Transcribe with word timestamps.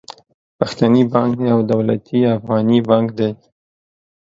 پښتني 0.59 1.03
بانک 1.13 1.33
يو 1.51 1.59
دولتي 1.71 2.19
افغاني 2.37 2.79
بانک 2.89 3.07
دي. 3.19 3.29